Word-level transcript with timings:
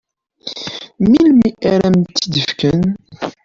Melmi 1.09 1.49
ara 1.71 1.87
am-t-id-fken? 1.91 2.81